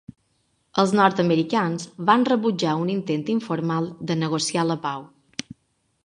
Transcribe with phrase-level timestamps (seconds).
[0.83, 5.05] Els nord-americans van rebutjar un intent informal de negociar la pau.